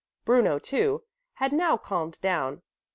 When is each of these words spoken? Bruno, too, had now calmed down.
Bruno, 0.25 0.57
too, 0.57 1.03
had 1.33 1.53
now 1.53 1.77
calmed 1.77 2.19
down. 2.21 2.63